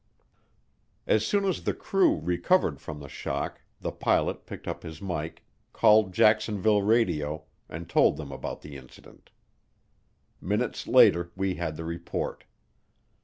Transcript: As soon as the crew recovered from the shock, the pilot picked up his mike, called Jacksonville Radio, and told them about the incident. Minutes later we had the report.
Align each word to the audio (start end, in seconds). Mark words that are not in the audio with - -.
As 1.05 1.23
soon 1.23 1.45
as 1.45 1.61
the 1.63 1.75
crew 1.75 2.17
recovered 2.17 2.81
from 2.81 2.99
the 2.99 3.07
shock, 3.07 3.61
the 3.81 3.91
pilot 3.91 4.47
picked 4.47 4.67
up 4.67 4.81
his 4.81 4.99
mike, 4.99 5.43
called 5.73 6.11
Jacksonville 6.11 6.81
Radio, 6.81 7.43
and 7.69 7.87
told 7.87 8.17
them 8.17 8.31
about 8.31 8.61
the 8.63 8.77
incident. 8.77 9.29
Minutes 10.41 10.87
later 10.87 11.31
we 11.35 11.53
had 11.53 11.75
the 11.75 11.85
report. 11.85 12.45